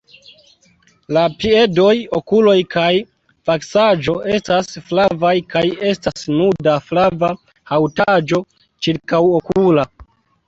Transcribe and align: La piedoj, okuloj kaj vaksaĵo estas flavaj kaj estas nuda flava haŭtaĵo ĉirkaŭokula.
La 1.15 1.23
piedoj, 1.41 1.89
okuloj 2.19 2.55
kaj 2.75 2.87
vaksaĵo 3.49 4.15
estas 4.37 4.71
flavaj 4.87 5.33
kaj 5.55 5.63
estas 5.91 6.25
nuda 6.39 6.75
flava 6.87 7.29
haŭtaĵo 7.73 8.41
ĉirkaŭokula. 8.87 9.87